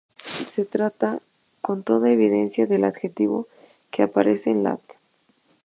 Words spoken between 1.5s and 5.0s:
con toda evidencia del adjetivo que aparece en lat.